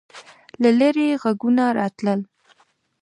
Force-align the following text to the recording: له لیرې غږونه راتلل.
له 0.61 0.69
لیرې 0.79 1.07
غږونه 1.21 1.63
راتلل. 1.77 2.19